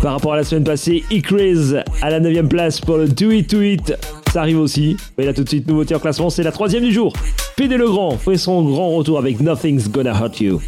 Par 0.00 0.12
rapport 0.12 0.34
à 0.34 0.36
la 0.36 0.44
semaine 0.44 0.64
passée, 0.64 1.02
E. 1.10 1.20
Chris 1.20 1.74
à 2.02 2.10
la 2.10 2.20
9 2.20 2.48
place 2.48 2.80
pour 2.80 2.98
le 2.98 3.08
Do 3.08 3.30
It 3.30 3.48
To 3.48 3.62
It. 3.62 3.94
Ça 4.32 4.40
arrive 4.42 4.58
aussi. 4.58 4.96
Mais 5.16 5.24
là 5.24 5.32
tout 5.32 5.44
de 5.44 5.48
suite, 5.48 5.66
nouveauté 5.66 5.94
en 5.94 5.98
classement, 5.98 6.30
c'est 6.30 6.42
la 6.42 6.52
troisième 6.52 6.84
du 6.84 6.92
jour. 6.92 7.12
PD 7.56 7.76
Legrand 7.76 8.16
fait 8.18 8.36
son 8.36 8.62
grand 8.62 8.90
retour 8.90 9.18
avec 9.18 9.40
Nothing's 9.40 9.88
Gonna 9.88 10.12
Hurt 10.12 10.40
You. 10.40 10.60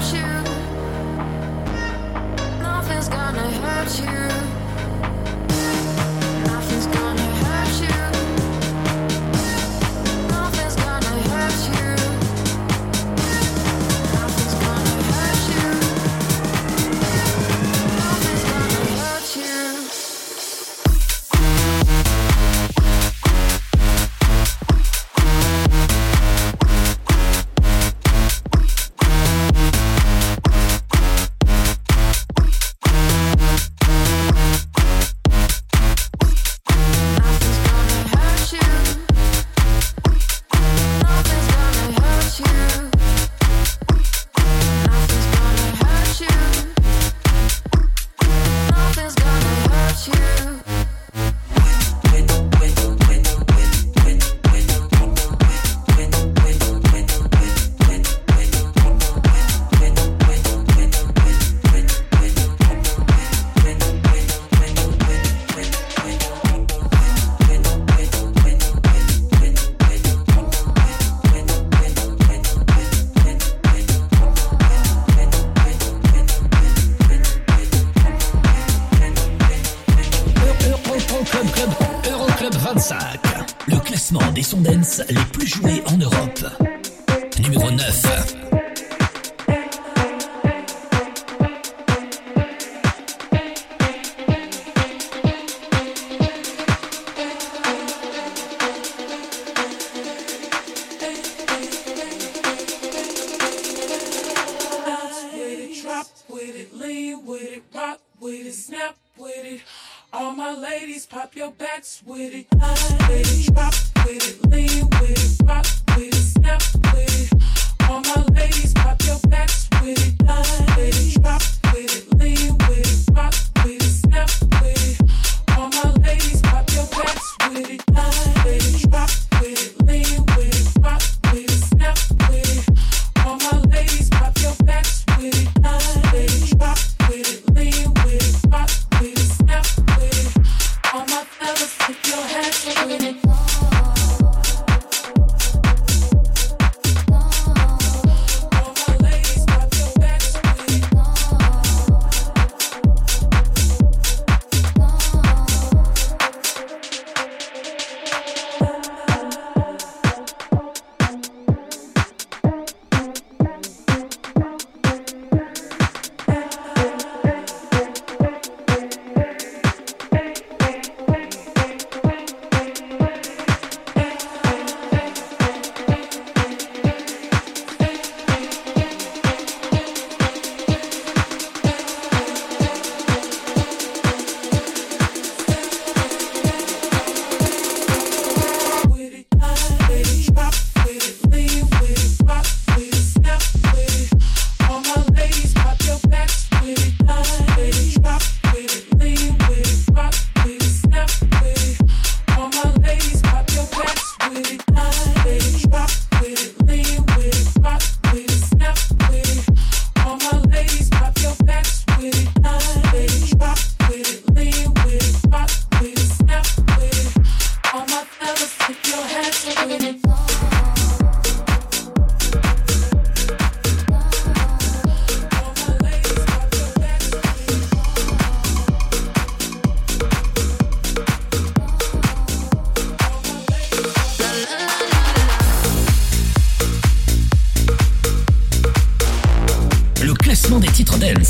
hurt 0.00 0.14
you. 0.14 0.22
Nothing's 2.62 3.08
gonna 3.08 3.50
hurt 3.50 4.00
you. 4.00 4.39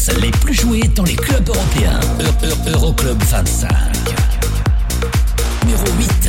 les 0.08 0.30
plus 0.30 0.54
joués 0.54 0.88
dans 0.94 1.04
les 1.04 1.14
clubs 1.14 1.46
européens. 1.46 2.00
E, 2.20 2.46
e, 2.46 2.72
Euroclub 2.72 3.22
25. 3.24 3.68
Numéro 5.66 5.84
8. 5.98 6.19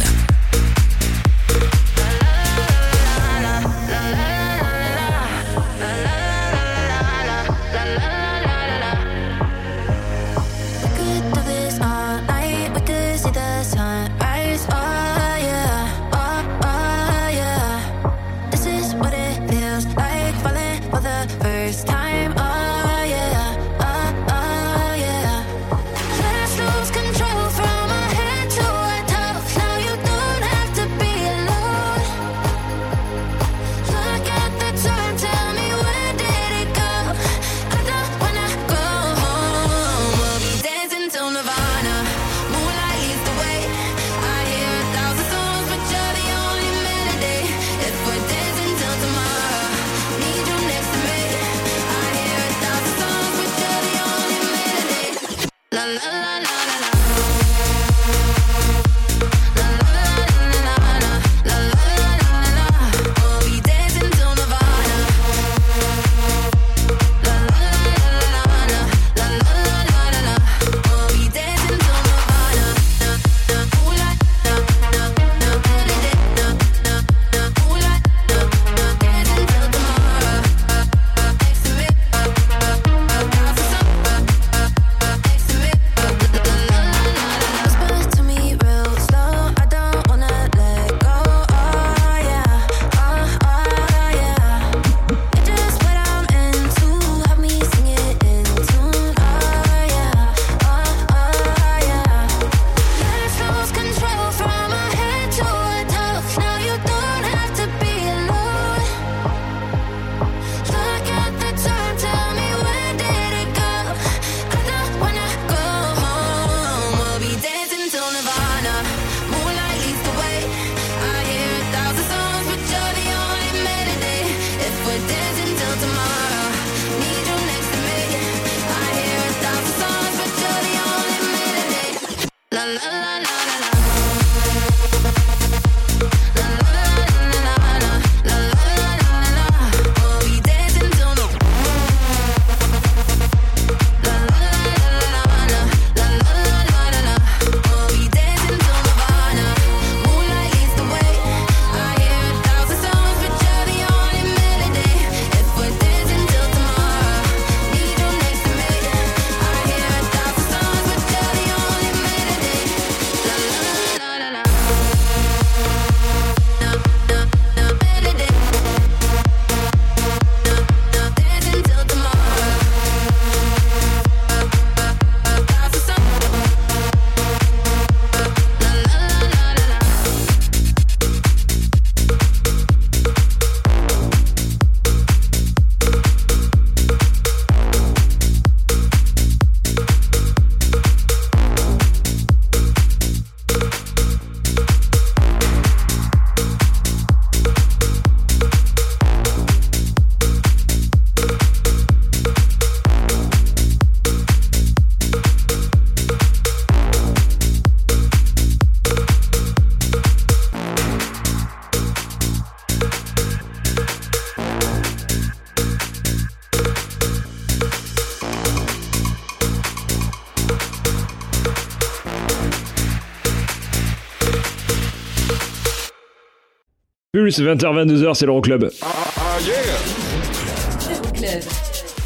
20h22h, 227.30 228.14
c'est 228.16 228.26
l'Euroclub. 228.26 228.70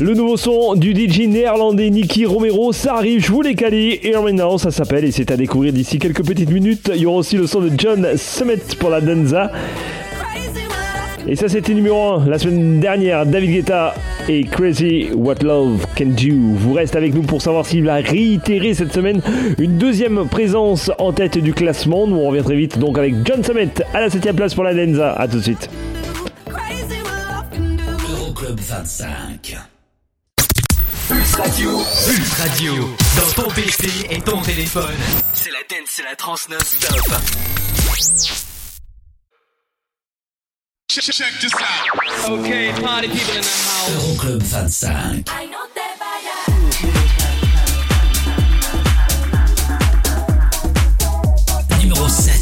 Le 0.01 0.13
nouveau 0.13 0.35
son 0.35 0.75
du 0.75 0.93
DJ 0.93 1.27
néerlandais 1.27 1.89
Nicky 1.89 2.25
Romero, 2.25 2.73
ça 2.73 2.95
arrive, 2.95 3.23
je 3.23 3.31
vous 3.31 3.41
l'ai 3.41 3.55
calé. 3.55 4.01
Here 4.03 4.21
and 4.21 4.33
Now, 4.33 4.57
ça 4.57 4.69
s'appelle 4.69 5.05
et 5.05 5.11
c'est 5.11 5.31
à 5.31 5.37
découvrir 5.37 5.71
d'ici 5.71 5.99
quelques 5.99 6.25
petites 6.25 6.51
minutes. 6.51 6.91
Il 6.93 7.01
y 7.01 7.05
aura 7.05 7.19
aussi 7.19 7.37
le 7.37 7.47
son 7.47 7.61
de 7.61 7.71
John 7.77 8.05
Summit 8.17 8.75
pour 8.77 8.89
la 8.89 8.99
danza. 8.99 9.51
Et 11.27 11.35
ça, 11.35 11.47
c'était 11.47 11.73
numéro 11.73 11.97
1 11.97 12.27
la 12.27 12.37
semaine 12.37 12.79
dernière. 12.81 13.25
David 13.25 13.51
Guetta, 13.51 13.95
et 14.27 14.43
Crazy 14.43 15.09
What 15.13 15.35
Love 15.43 15.85
Can 15.97 16.07
Do. 16.07 16.55
Vous 16.55 16.73
restez 16.73 16.97
avec 16.97 17.13
nous 17.13 17.21
pour 17.21 17.41
savoir 17.41 17.65
s'il 17.65 17.83
va 17.83 17.95
réitérer 17.95 18.73
cette 18.73 18.93
semaine 18.93 19.21
une 19.57 19.77
deuxième 19.77 20.27
présence 20.27 20.91
en 20.99 21.13
tête 21.13 21.37
du 21.37 21.53
classement. 21.53 22.07
Nous 22.07 22.17
on 22.17 22.29
revient 22.29 22.43
très 22.43 22.55
vite 22.55 22.79
donc 22.79 22.97
avec 22.97 23.13
John 23.25 23.43
Summit 23.43 23.69
à 23.93 24.01
la 24.01 24.09
7ème 24.09 24.35
place 24.35 24.55
pour 24.55 24.63
la 24.63 24.73
Denza. 24.73 25.13
A 25.13 25.27
tout 25.27 25.37
de 25.37 25.43
suite. 25.43 25.69
Euroclub 28.09 28.59
25. 28.59 29.57
Pulse 31.07 31.35
Radio. 31.35 31.69
Pulse 31.69 32.33
Radio. 32.33 32.73
Dans 33.17 33.43
ton 33.43 33.49
PC 33.51 33.87
et 34.09 34.21
ton 34.21 34.41
téléphone. 34.41 34.95
C'est 35.33 35.51
la 35.51 35.59
dance, 35.69 35.87
c'est 35.87 36.03
la 36.03 36.15
trans 36.15 36.35
non-stop. 36.49 38.54
Check, 40.95 41.13
check 41.13 41.33
this 41.41 41.51
out. 41.55 42.29
Okay, 42.29 42.71
party 42.81 43.09
people 43.09 43.35
in 43.35 43.41
the 43.41 43.49
house. 43.49 43.89
Euroclub 43.89 44.49
25. 44.49 45.23
I 45.27 45.45
know 45.45 45.65
Numéro 51.81 52.07
7. 52.07 52.34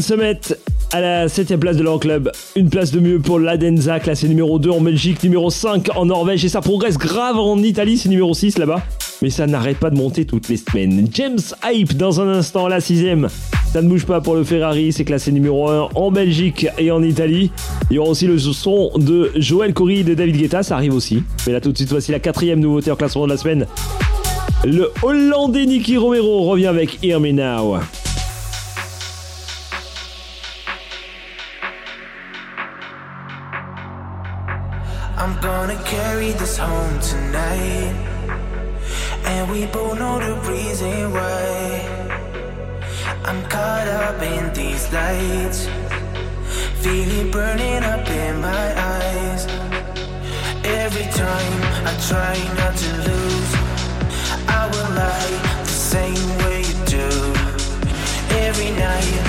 Se 0.00 0.14
mettre 0.14 0.56
à 0.92 1.00
la 1.00 1.28
7 1.28 1.56
place 1.56 1.76
de 1.76 1.82
l'Euroclub. 1.82 2.30
Une 2.56 2.70
place 2.70 2.90
de 2.90 3.00
mieux 3.00 3.18
pour 3.18 3.38
l'Adenza, 3.38 4.00
classé 4.00 4.28
numéro 4.28 4.58
2 4.58 4.70
en 4.70 4.80
Belgique, 4.80 5.22
numéro 5.22 5.50
5 5.50 5.96
en 5.96 6.06
Norvège. 6.06 6.44
Et 6.44 6.48
ça 6.48 6.60
progresse 6.60 6.96
grave 6.96 7.36
en 7.36 7.58
Italie, 7.58 7.98
c'est 7.98 8.08
numéro 8.08 8.32
6 8.34 8.58
là-bas. 8.58 8.82
Mais 9.20 9.30
ça 9.30 9.46
n'arrête 9.46 9.78
pas 9.78 9.90
de 9.90 9.96
monter 9.96 10.24
toutes 10.24 10.48
les 10.48 10.56
semaines. 10.56 11.08
James 11.12 11.38
Hype 11.64 11.96
dans 11.96 12.20
un 12.20 12.28
instant, 12.28 12.68
la 12.68 12.80
sixième. 12.80 13.28
Ça 13.72 13.82
ne 13.82 13.88
bouge 13.88 14.06
pas 14.06 14.20
pour 14.20 14.34
le 14.34 14.44
Ferrari, 14.44 14.92
c'est 14.92 15.04
classé 15.04 15.30
numéro 15.32 15.68
1 15.68 15.90
en 15.94 16.10
Belgique 16.10 16.66
et 16.78 16.90
en 16.90 17.02
Italie. 17.02 17.50
Il 17.90 17.96
y 17.96 17.98
aura 17.98 18.10
aussi 18.10 18.26
le 18.26 18.38
son 18.38 18.90
de 18.96 19.30
Joël 19.36 19.74
Corey 19.74 19.96
et 19.96 20.04
de 20.04 20.14
David 20.14 20.36
Guetta, 20.36 20.62
ça 20.62 20.76
arrive 20.76 20.94
aussi. 20.94 21.22
Mais 21.46 21.52
là 21.52 21.60
tout 21.60 21.72
de 21.72 21.76
suite, 21.76 21.90
voici 21.90 22.12
la 22.12 22.20
quatrième 22.20 22.60
nouveauté 22.60 22.90
en 22.90 22.96
classement 22.96 23.24
de 23.24 23.30
la 23.30 23.36
semaine. 23.36 23.66
Le 24.64 24.90
Hollandais 25.02 25.66
Nicky 25.66 25.96
Romero 25.96 26.44
revient 26.44 26.66
avec 26.66 26.98
Hear 27.04 27.20
Me 27.20 27.32
Now. 27.32 27.78
Feel 46.88 47.10
it 47.20 47.30
burning 47.30 47.84
up 47.84 48.08
in 48.08 48.40
my 48.40 48.66
eyes. 48.80 49.44
Every 50.64 51.04
time 51.12 51.60
I 51.84 51.92
try 52.08 52.34
not 52.56 52.74
to 52.82 52.90
lose, 53.08 53.52
I 54.48 54.62
will 54.72 54.90
lie 54.96 55.64
the 55.64 55.68
same 55.68 56.28
way 56.38 56.62
you 56.62 56.76
do. 56.86 57.08
Every 58.40 58.70
night 58.70 59.27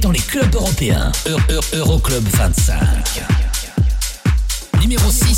dans 0.00 0.10
les 0.10 0.18
clubs 0.20 0.54
européens. 0.54 1.12
Euro- 1.26 1.40
Euro- 1.50 1.64
Euroclub 1.74 2.24
25. 2.26 2.78
Numéro 4.80 5.10
6. 5.10 5.37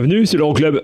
Bienvenue, 0.00 0.24
c'est 0.24 0.38
l'Euroclub. 0.38 0.80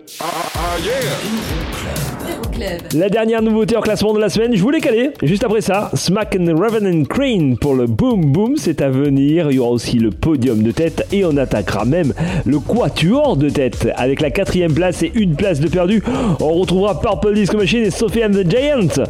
La 2.93 3.09
dernière 3.09 3.41
nouveauté 3.41 3.75
en 3.75 3.81
classement 3.81 4.13
de 4.13 4.19
la 4.19 4.29
semaine, 4.29 4.55
je 4.55 4.61
voulais 4.61 4.81
caler. 4.81 5.13
Juste 5.23 5.43
après 5.43 5.63
ça, 5.63 5.91
Smack 5.95 6.37
and 6.39 6.55
Raven 6.55 6.87
and 6.87 7.05
Crane 7.05 7.57
pour 7.57 7.75
le 7.75 7.87
Boom 7.87 8.27
Boom, 8.27 8.59
c'est 8.59 8.83
à 8.83 8.91
venir. 8.91 9.51
Il 9.51 9.57
y 9.57 9.59
aura 9.59 9.71
aussi 9.71 9.99
le 9.99 10.11
podium 10.11 10.63
de 10.63 10.71
tête 10.71 11.07
et 11.13 11.25
on 11.25 11.35
attaquera 11.39 11.87
même 11.87 12.13
le 12.45 12.59
quatuor 12.59 13.39
de 13.39 13.49
tête. 13.49 13.89
Avec 13.97 14.21
la 14.21 14.31
quatrième 14.31 14.75
place 14.75 15.03
et 15.03 15.11
une 15.15 15.35
place 15.35 15.61
de 15.61 15.69
perdu, 15.69 16.03
on 16.39 16.53
retrouvera 16.53 17.01
Purple 17.01 17.33
Disco 17.33 17.57
Machine 17.57 17.85
et 17.85 17.91
Sophie 17.91 18.23
and 18.23 18.33
the 18.33 18.47
Giant. 18.47 19.03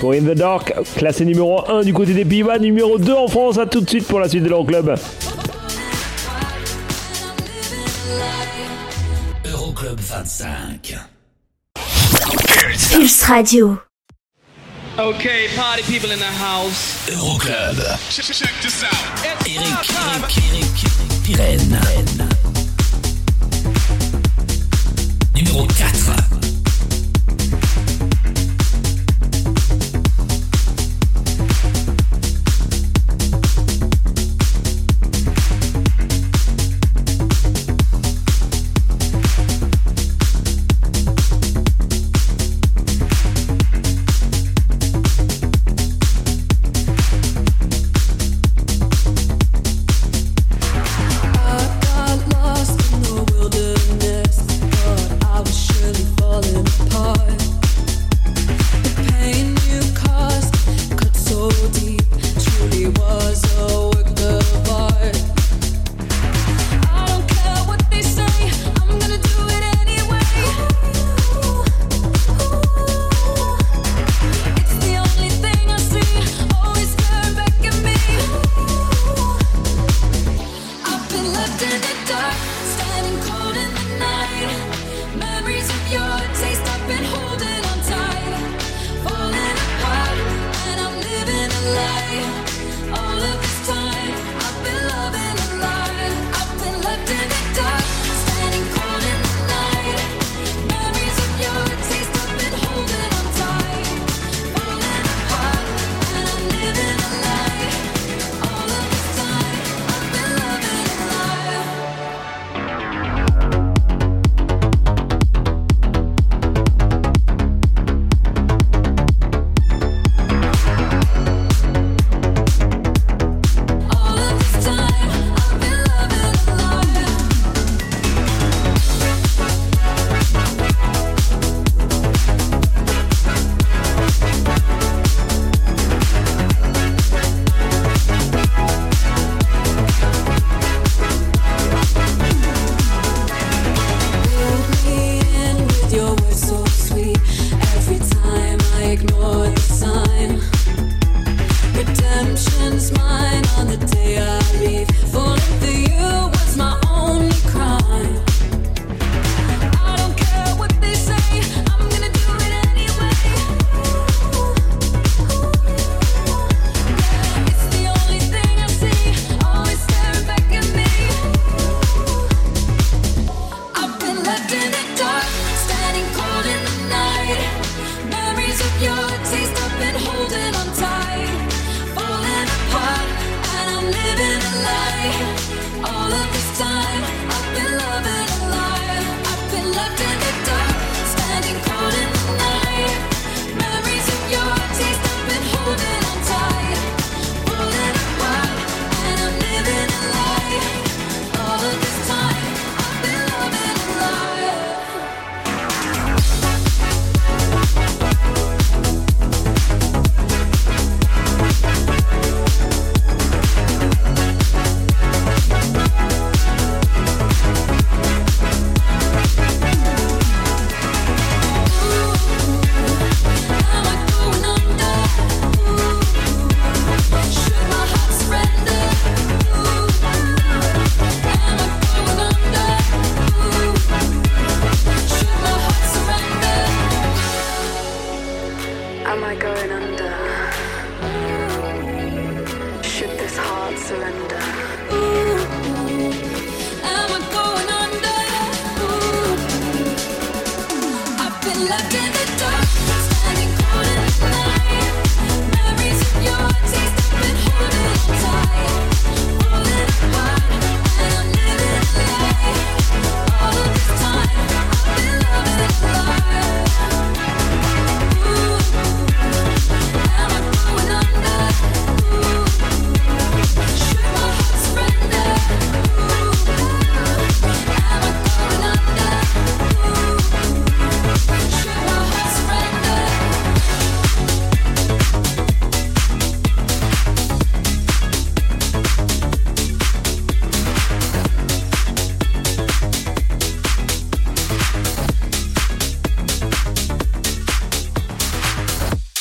Pour 0.00 0.12
In 0.12 0.22
the 0.22 0.34
Dark, 0.34 0.72
classé 0.96 1.26
numéro 1.26 1.60
1 1.70 1.82
du 1.82 1.92
côté 1.92 2.14
des 2.14 2.24
Pays-Bas, 2.24 2.58
numéro 2.58 2.98
2 2.98 3.12
en 3.12 3.28
France. 3.28 3.58
À 3.58 3.66
tout 3.66 3.82
de 3.82 3.90
suite 3.90 4.06
pour 4.06 4.18
la 4.18 4.30
suite 4.30 4.44
de 4.44 4.48
l'Euroclub. 4.48 4.94
Euroclub 9.82 9.98
25. 10.00 11.08
Pulse 12.92 13.28
Radio. 13.28 13.82
Okay, 14.96 15.48
party 15.56 15.82
people 15.82 16.10
in 16.12 16.20
the 16.20 16.24
house. 16.24 17.10
Euroclub. 17.10 17.76
Check, 18.08 18.26
check 18.26 18.62
this 18.62 18.84
out. 18.84 18.94
Eric, 19.26 19.50
Eric, 19.50 20.38
Eric, 20.52 20.72
Pirenne. 21.24 21.80
Numéro 25.34 25.66
4. 25.66 25.91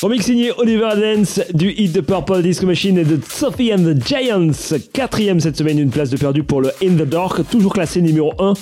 Remix 0.01 0.25
signé 0.25 0.51
Oliver 0.57 0.89
Dance 0.99 1.39
du 1.53 1.69
hit 1.77 1.91
de 1.91 2.01
Purple 2.01 2.41
Disco 2.41 2.65
Machine 2.65 2.97
et 2.97 3.03
de 3.03 3.19
Sophie 3.29 3.71
and 3.71 3.83
the 3.83 4.03
Giants. 4.03 4.75
Quatrième 4.93 5.39
cette 5.39 5.55
semaine, 5.55 5.77
une 5.77 5.91
place 5.91 6.09
de 6.09 6.17
perdu 6.17 6.41
pour 6.41 6.59
le 6.59 6.71
In 6.81 6.95
the 6.95 7.07
Dark, 7.07 7.47
toujours 7.51 7.71
classé 7.71 8.01
numéro 8.01 8.33
1. 8.39 8.53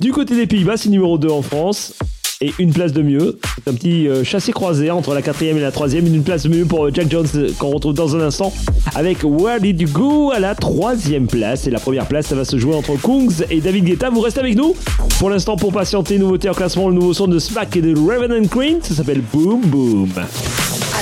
Du 0.00 0.12
côté 0.12 0.36
des 0.36 0.46
Pays-Bas, 0.46 0.76
c'est 0.76 0.90
numéro 0.90 1.16
2 1.16 1.30
en 1.30 1.40
France. 1.40 1.94
Et 2.42 2.52
une 2.58 2.70
place 2.70 2.92
de 2.92 3.00
mieux. 3.00 3.38
C'est 3.64 3.70
un 3.70 3.74
petit 3.74 4.08
euh, 4.08 4.24
chassé-croisé 4.24 4.90
entre 4.90 5.14
la 5.14 5.22
quatrième 5.22 5.56
et 5.56 5.62
la 5.62 5.72
troisième. 5.72 6.06
Une 6.06 6.22
place 6.22 6.42
de 6.42 6.50
mieux 6.50 6.66
pour 6.66 6.84
euh, 6.84 6.90
Jack 6.92 7.10
Jones 7.10 7.28
euh, 7.36 7.50
qu'on 7.58 7.70
retrouve 7.70 7.94
dans 7.94 8.14
un 8.14 8.20
instant. 8.20 8.52
Avec 8.94 9.22
Where 9.22 9.60
Did 9.60 9.80
You 9.80 9.88
Go 9.90 10.32
à 10.32 10.38
la 10.38 10.54
troisième 10.54 11.28
place. 11.28 11.66
Et 11.66 11.70
la 11.70 11.80
première 11.80 12.06
place, 12.06 12.26
ça 12.26 12.34
va 12.34 12.44
se 12.44 12.58
jouer 12.58 12.74
entre 12.74 13.00
Kungs 13.00 13.46
et 13.48 13.62
David 13.62 13.84
Guetta. 13.84 14.10
Vous 14.10 14.20
restez 14.20 14.40
avec 14.40 14.56
nous 14.56 14.74
Pour 15.18 15.30
l'instant, 15.30 15.56
pour 15.56 15.72
patienter, 15.72 16.18
nouveauté 16.18 16.50
en 16.50 16.54
classement, 16.54 16.90
le 16.90 16.94
nouveau 16.94 17.14
son 17.14 17.26
de 17.26 17.38
Smack 17.38 17.74
et 17.76 17.80
de 17.80 17.98
Revenant 17.98 18.46
Queen. 18.48 18.82
Ça 18.82 18.94
s'appelle 18.94 19.22
Boom 19.32 19.62
Boom. 19.62 20.10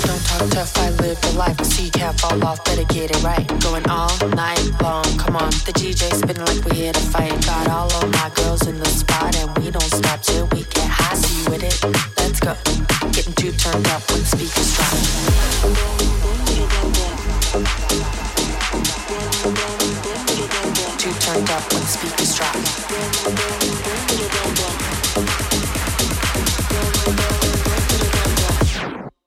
I 0.03 0.07
don't 0.07 0.25
talk 0.27 0.51
tough, 0.51 0.79
I 0.79 0.91
live 0.91 1.21
the 1.21 1.33
life. 1.39 1.65
See, 1.65 1.89
can't 1.91 2.19
fall 2.19 2.45
off, 2.45 2.65
better 2.65 2.85
get 2.85 3.11
it 3.11 3.23
right. 3.23 3.47
Going 3.61 3.89
all 3.89 4.11
night 4.31 4.59
long, 4.83 5.05
come 5.17 5.37
on. 5.37 5.51
The 5.63 5.73
DJ 5.73 6.13
spinning 6.13 6.45
like 6.45 6.65
we're 6.65 6.75
here 6.75 6.93
to 6.93 7.01
fight. 7.01 7.31
Got 7.47 7.69
all 7.69 7.93
of 7.93 8.11
my 8.11 8.31
girls 8.35 8.67
in 8.67 8.79
the 8.79 8.87
spot, 8.87 9.37
and 9.37 9.57
we 9.59 9.71
don't 9.71 9.83
stop 9.83 10.21
till 10.23 10.47
we 10.49 10.65
get 10.65 10.89
high. 10.89 11.15
See 11.15 11.45
you 11.45 11.51
with 11.51 11.63
it? 11.63 11.79
Let's 12.19 12.41
go. 12.41 12.57
Getting 13.13 13.35
too 13.35 13.53
turned 13.53 13.87
up 13.89 14.03
when 14.11 14.25
speakers 14.25 14.75
drop. 14.75 14.93
Too 20.99 21.13
turned 21.21 21.51
up 21.51 21.73
when 21.73 21.83
speakers 21.83 22.35
drop. 22.37 23.72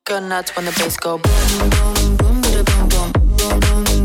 Go 0.06 0.20
nuts 0.20 0.56
when 0.56 0.66
the 0.66 0.72
bass 0.74 0.98
go. 0.98 1.18
boom 1.18 1.70
boom 1.70 2.18
boom 2.18 2.18
boom 2.18 2.42
boom 2.42 3.12
boom 3.38 3.60
boom 3.60 3.84
boom 3.86 4.05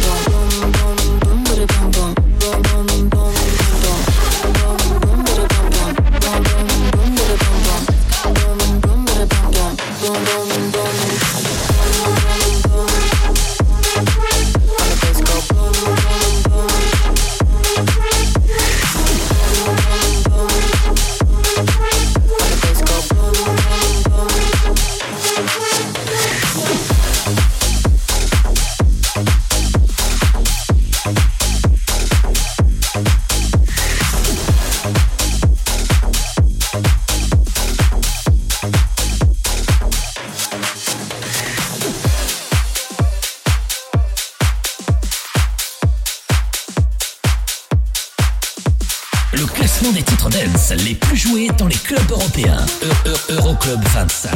Club 53.61 53.79
25. 53.93 54.30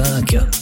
5 0.00 0.59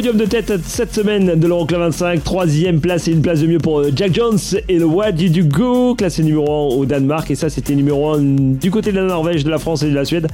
podium 0.00 0.16
de 0.16 0.24
tête 0.24 0.50
cette 0.64 0.94
semaine 0.94 1.38
de 1.38 1.46
l'Euroclub 1.46 1.78
25, 1.78 2.24
troisième 2.24 2.80
place 2.80 3.06
et 3.06 3.12
une 3.12 3.20
place 3.20 3.40
de 3.40 3.46
mieux 3.46 3.58
pour 3.58 3.80
euh, 3.80 3.90
Jack 3.94 4.14
Jones 4.14 4.38
et 4.66 4.78
le 4.78 4.86
What 4.86 5.12
Did 5.12 5.36
You 5.36 5.44
Go, 5.44 5.94
classé 5.94 6.22
numéro 6.22 6.50
1 6.50 6.74
au 6.74 6.86
Danemark. 6.86 7.30
Et 7.30 7.34
ça, 7.34 7.50
c'était 7.50 7.74
numéro 7.74 8.08
1 8.14 8.20
du 8.22 8.70
côté 8.70 8.92
de 8.92 8.96
la 8.96 9.04
Norvège, 9.04 9.44
de 9.44 9.50
la 9.50 9.58
France 9.58 9.82
et 9.82 9.90
de 9.90 9.94
la 9.94 10.06
Suède. 10.06 10.26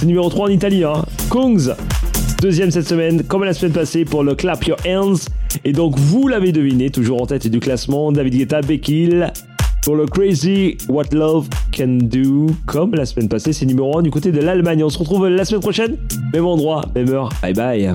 C'est 0.00 0.06
numéro 0.06 0.28
3 0.28 0.46
en 0.46 0.50
Italie. 0.50 0.82
Hein. 0.82 1.04
Kongs, 1.28 1.72
deuxième 2.40 2.72
cette 2.72 2.88
semaine, 2.88 3.22
comme 3.22 3.44
la 3.44 3.52
semaine 3.52 3.70
passée 3.70 4.04
pour 4.04 4.24
le 4.24 4.34
Clap 4.34 4.64
Your 4.64 4.78
Hands. 4.88 5.14
Et 5.64 5.72
donc, 5.72 5.96
vous 6.00 6.26
l'avez 6.26 6.50
deviné, 6.50 6.90
toujours 6.90 7.22
en 7.22 7.26
tête 7.26 7.46
du 7.46 7.60
classement, 7.60 8.10
David 8.10 8.34
Guetta, 8.34 8.60
Bekil. 8.60 9.32
Pour 9.84 9.94
le 9.94 10.06
Crazy 10.06 10.78
What 10.88 11.12
Love 11.12 11.48
Can 11.76 11.98
Do, 12.02 12.46
comme 12.66 12.96
la 12.96 13.06
semaine 13.06 13.28
passée, 13.28 13.52
c'est 13.52 13.66
numéro 13.66 13.96
1 13.96 14.02
du 14.02 14.10
côté 14.10 14.32
de 14.32 14.40
l'Allemagne. 14.40 14.82
On 14.82 14.90
se 14.90 14.98
retrouve 14.98 15.28
la 15.28 15.44
semaine 15.44 15.62
prochaine, 15.62 15.96
même 16.32 16.44
endroit, 16.44 16.86
même 16.96 17.08
heure. 17.10 17.28
Bye 17.40 17.54
bye. 17.54 17.94